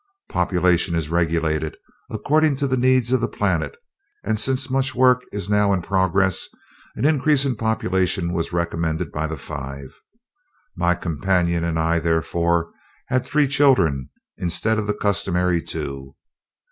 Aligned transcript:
Population 0.31 0.95
is 0.95 1.11
regulated 1.11 1.77
according 2.09 2.55
to 2.55 2.65
the 2.65 2.75
needs 2.75 3.11
of 3.11 3.21
the 3.21 3.27
planet, 3.27 3.75
and 4.23 4.39
since 4.39 4.67
much 4.67 4.95
work 4.95 5.21
is 5.31 5.47
now 5.47 5.71
in 5.73 5.83
progress, 5.83 6.49
an 6.95 7.05
increase 7.05 7.45
in 7.45 7.55
population 7.55 8.33
was 8.33 8.51
recommended 8.51 9.11
by 9.11 9.27
the 9.27 9.37
Five. 9.37 10.01
My 10.75 10.95
companion 10.95 11.63
and 11.63 11.77
I 11.77 11.99
therefore 11.99 12.71
had 13.09 13.23
three 13.23 13.47
children, 13.47 14.09
instead 14.39 14.79
of 14.79 14.87
the 14.87 14.95
customary 14.95 15.61
two. 15.61 16.15